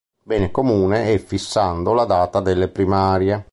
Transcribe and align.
Bene 0.23 0.49
Comune" 0.49 1.11
e 1.11 1.19
fissando 1.19 1.93
la 1.93 2.05
data 2.05 2.39
delle 2.39 2.69
primarie. 2.69 3.49